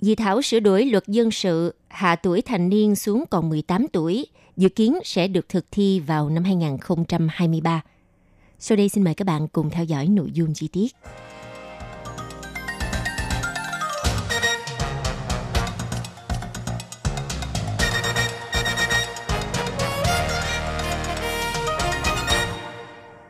[0.00, 4.26] Dự thảo sửa đổi luật dân sự hạ tuổi thành niên xuống còn 18 tuổi,
[4.56, 7.82] dự kiến sẽ được thực thi vào năm 2023.
[8.58, 10.92] Sau đây xin mời các bạn cùng theo dõi nội dung chi tiết.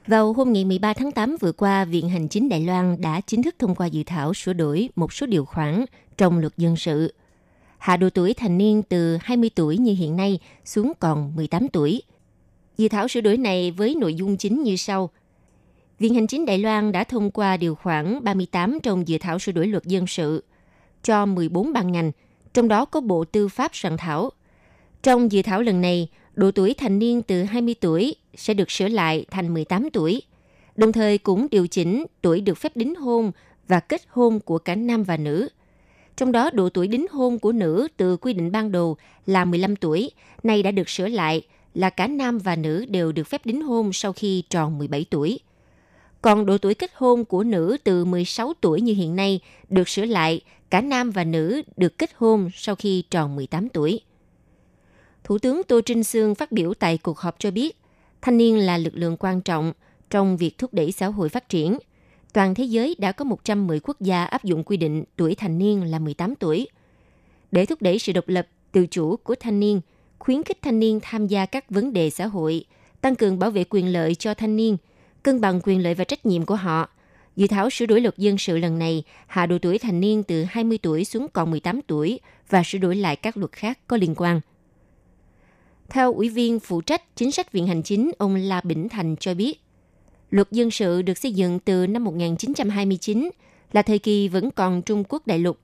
[0.09, 3.43] Vào hôm ngày 13 tháng 8 vừa qua, Viện Hành chính Đài Loan đã chính
[3.43, 5.85] thức thông qua dự thảo sửa đổi một số điều khoản
[6.17, 7.15] trong luật dân sự.
[7.79, 12.03] Hạ độ tuổi thành niên từ 20 tuổi như hiện nay xuống còn 18 tuổi.
[12.79, 15.11] Dự thảo sửa đổi này với nội dung chính như sau.
[15.99, 19.53] Viện Hành chính Đài Loan đã thông qua điều khoản 38 trong dự thảo sửa
[19.53, 20.45] đổi luật dân sự
[21.03, 22.13] cho 14 ban ngành,
[22.55, 24.31] trong đó có Bộ Tư pháp soạn thảo.
[25.03, 28.89] Trong dự thảo lần này, độ tuổi thành niên từ 20 tuổi sẽ được sửa
[28.89, 30.23] lại thành 18 tuổi,
[30.77, 33.33] đồng thời cũng điều chỉnh tuổi được phép đính hôn
[33.69, 35.49] và kết hôn của cả nam và nữ.
[36.17, 39.77] Trong đó độ tuổi đính hôn của nữ từ quy định ban đầu là 15
[39.77, 40.11] tuổi,
[40.43, 41.43] nay đã được sửa lại
[41.75, 45.41] là cả nam và nữ đều được phép đính hôn sau khi tròn 17 tuổi.
[46.23, 50.05] Còn độ tuổi kết hôn của nữ từ 16 tuổi như hiện nay được sửa
[50.05, 54.01] lại cả nam và nữ được kết hôn sau khi tròn 18 tuổi.
[55.29, 57.77] Thủ tướng Tô Trinh Sương phát biểu tại cuộc họp cho biết,
[58.23, 59.73] thanh niên là lực lượng quan trọng
[60.11, 61.79] trong việc thúc đẩy xã hội phát triển.
[62.33, 65.91] Toàn thế giới đã có 110 quốc gia áp dụng quy định tuổi thành niên
[65.91, 66.69] là 18 tuổi.
[67.53, 69.81] Để thúc đẩy sự độc lập, tự chủ của thanh niên,
[70.19, 72.65] khuyến khích thanh niên tham gia các vấn đề xã hội,
[73.01, 74.77] tăng cường bảo vệ quyền lợi cho thanh niên,
[75.23, 76.89] cân bằng quyền lợi và trách nhiệm của họ.
[77.37, 80.45] Dự thảo sửa đổi luật dân sự lần này hạ độ tuổi thành niên từ
[80.45, 84.15] 20 tuổi xuống còn 18 tuổi và sửa đổi lại các luật khác có liên
[84.17, 84.41] quan.
[85.93, 89.35] Theo Ủy viên phụ trách chính sách Viện Hành Chính, ông La Bỉnh Thành cho
[89.35, 89.61] biết,
[90.31, 93.31] luật dân sự được xây dựng từ năm 1929
[93.73, 95.59] là thời kỳ vẫn còn Trung Quốc đại lục.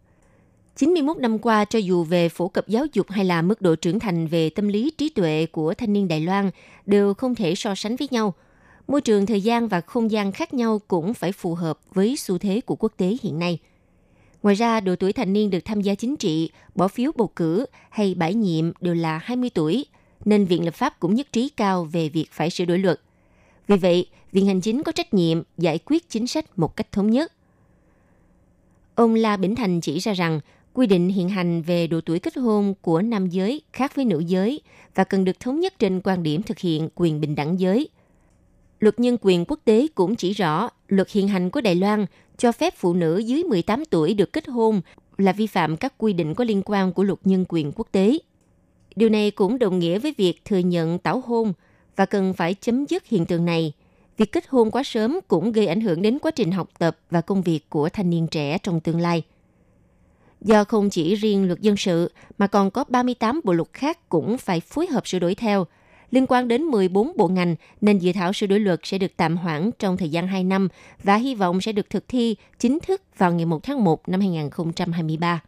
[0.77, 3.99] 91 năm qua, cho dù về phổ cập giáo dục hay là mức độ trưởng
[3.99, 6.51] thành về tâm lý trí tuệ của thanh niên Đài Loan
[6.87, 8.35] đều không thể so sánh với nhau.
[8.89, 12.39] Môi trường, thời gian và không gian khác nhau cũng phải phù hợp với xu
[12.39, 13.59] thế của quốc tế hiện nay.
[14.43, 17.67] Ngoài ra, độ tuổi thành niên được tham gia chính trị, bỏ phiếu bầu cử
[17.91, 19.87] hay bãi nhiệm đều là 20 tuổi–
[20.25, 23.01] nên Viện Lập pháp cũng nhất trí cao về việc phải sửa đổi luật.
[23.69, 27.11] Vì vậy, Viện Hành Chính có trách nhiệm giải quyết chính sách một cách thống
[27.11, 27.33] nhất.
[28.95, 30.41] Ông La Bỉnh Thành chỉ ra rằng,
[30.73, 34.19] quy định hiện hành về độ tuổi kết hôn của nam giới khác với nữ
[34.19, 34.61] giới
[34.95, 37.89] và cần được thống nhất trên quan điểm thực hiện quyền bình đẳng giới.
[38.81, 42.07] Luật nhân quyền quốc tế cũng chỉ rõ luật hiện hành của Đài Loan
[42.39, 44.81] cho phép phụ nữ dưới 18 tuổi được kết hôn
[45.19, 48.19] là vi phạm các quy định có liên quan của luật nhân quyền quốc tế.
[48.97, 51.53] Điều này cũng đồng nghĩa với việc thừa nhận tảo hôn
[51.97, 53.73] và cần phải chấm dứt hiện tượng này.
[54.17, 57.21] Việc kết hôn quá sớm cũng gây ảnh hưởng đến quá trình học tập và
[57.21, 59.23] công việc của thanh niên trẻ trong tương lai.
[60.41, 64.39] Do không chỉ riêng luật dân sự mà còn có 38 bộ luật khác cũng
[64.39, 65.67] phải phối hợp sửa đổi theo.
[66.11, 69.37] Liên quan đến 14 bộ ngành, nên dự thảo sửa đổi luật sẽ được tạm
[69.37, 70.69] hoãn trong thời gian 2 năm
[71.03, 74.21] và hy vọng sẽ được thực thi chính thức vào ngày 1 tháng 1 năm
[74.21, 75.41] 2023.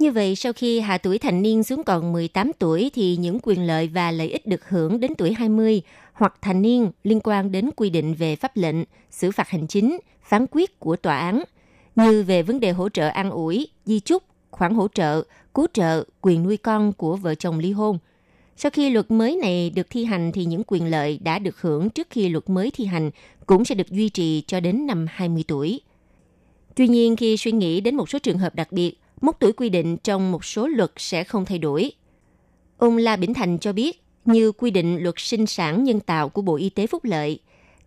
[0.00, 3.66] Như vậy, sau khi hạ tuổi thành niên xuống còn 18 tuổi thì những quyền
[3.66, 7.70] lợi và lợi ích được hưởng đến tuổi 20 hoặc thành niên liên quan đến
[7.76, 8.76] quy định về pháp lệnh,
[9.10, 11.42] xử phạt hành chính, phán quyết của tòa án,
[11.96, 15.22] như về vấn đề hỗ trợ an ủi, di chúc, khoản hỗ trợ,
[15.54, 17.98] cứu trợ, quyền nuôi con của vợ chồng ly hôn.
[18.56, 21.90] Sau khi luật mới này được thi hành thì những quyền lợi đã được hưởng
[21.90, 23.10] trước khi luật mới thi hành
[23.46, 25.80] cũng sẽ được duy trì cho đến năm 20 tuổi.
[26.74, 29.68] Tuy nhiên, khi suy nghĩ đến một số trường hợp đặc biệt, mốc tuổi quy
[29.68, 31.92] định trong một số luật sẽ không thay đổi.
[32.78, 36.42] Ông La Bỉnh Thành cho biết, như quy định luật sinh sản nhân tạo của
[36.42, 37.38] Bộ Y tế Phúc Lợi,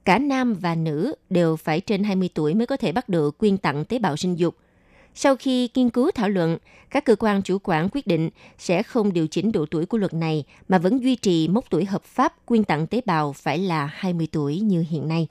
[0.05, 3.57] cả nam và nữ đều phải trên 20 tuổi mới có thể bắt được quyên
[3.57, 4.55] tặng tế bào sinh dục.
[5.15, 6.57] Sau khi nghiên cứu thảo luận,
[6.89, 10.13] các cơ quan chủ quản quyết định sẽ không điều chỉnh độ tuổi của luật
[10.13, 13.85] này mà vẫn duy trì mốc tuổi hợp pháp quyên tặng tế bào phải là
[13.85, 15.27] 20 tuổi như hiện nay.